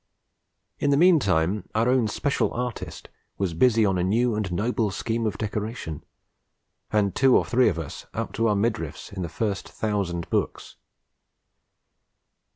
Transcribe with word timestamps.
In 0.79 0.89
the 0.89 0.97
meantime 0.97 1.69
our 1.75 1.87
own 1.87 2.07
Special 2.07 2.51
Artist 2.55 3.07
was 3.37 3.53
busy 3.53 3.85
on 3.85 3.99
a 3.99 4.03
new 4.03 4.33
and 4.33 4.51
noble 4.51 4.89
scheme 4.89 5.27
of 5.27 5.37
decoration, 5.37 6.03
and 6.91 7.13
two 7.13 7.37
or 7.37 7.45
three 7.45 7.69
of 7.69 7.77
us 7.77 8.07
up 8.11 8.33
to 8.33 8.47
our 8.47 8.55
midriffs 8.55 9.13
in 9.13 9.21
the 9.21 9.29
first 9.29 9.69
thousand 9.69 10.27
books. 10.31 10.75